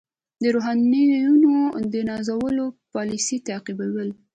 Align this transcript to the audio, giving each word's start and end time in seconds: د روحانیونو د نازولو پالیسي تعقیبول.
د 0.41 0.43
روحانیونو 0.55 1.53
د 1.93 1.95
نازولو 2.09 2.65
پالیسي 2.93 3.37
تعقیبول. 3.47 4.09